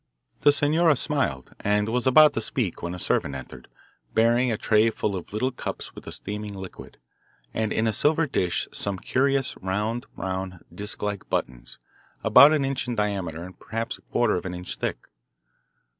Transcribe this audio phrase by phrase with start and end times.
[0.39, 3.67] The senora smiled, and was about to speak when a servant entered,
[4.15, 6.97] bearing a tray full of little cups with a steaming liquid,
[7.53, 11.77] and in a silver dish some curious, round, brown, disc like buttons,
[12.23, 14.97] about an inch in diameter and perhaps a quarter of an inch thick.